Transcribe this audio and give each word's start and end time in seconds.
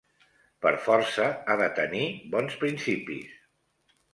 Per 0.65 0.71
força 0.85 1.27
ha 1.55 1.59
de 1.61 1.67
tenir 1.81 2.09
bons 2.37 2.59
principis 2.65 3.39